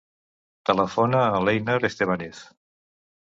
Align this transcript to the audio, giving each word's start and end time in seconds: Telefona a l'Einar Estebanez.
Telefona 0.69 1.19
a 1.25 1.43
l'Einar 1.49 1.77
Estebanez. 1.91 2.41